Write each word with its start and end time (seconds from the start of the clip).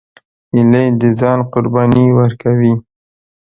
هیلۍ 0.53 0.85
د 1.01 1.03
ځان 1.19 1.39
قرباني 1.51 2.05
ورکوي 2.19 2.73